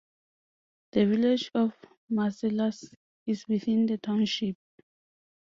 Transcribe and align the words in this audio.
The 0.93 1.05
village 1.05 1.51
of 1.53 1.73
Marcellus 2.09 2.91
is 3.27 3.47
within 3.47 3.85
the 3.85 3.99
township. 3.99 4.57